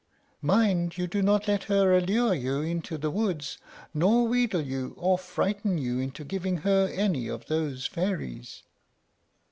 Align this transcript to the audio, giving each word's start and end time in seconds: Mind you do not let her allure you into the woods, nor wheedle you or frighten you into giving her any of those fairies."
Mind 0.41 0.97
you 0.97 1.05
do 1.05 1.21
not 1.21 1.47
let 1.47 1.65
her 1.65 1.95
allure 1.95 2.33
you 2.33 2.61
into 2.63 2.97
the 2.97 3.11
woods, 3.11 3.59
nor 3.93 4.27
wheedle 4.27 4.61
you 4.61 4.95
or 4.97 5.15
frighten 5.19 5.77
you 5.77 5.99
into 5.99 6.23
giving 6.23 6.57
her 6.65 6.87
any 6.91 7.27
of 7.27 7.45
those 7.45 7.85
fairies." 7.85 8.63